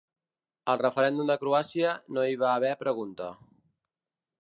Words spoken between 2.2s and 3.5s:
hi va haver pregunta.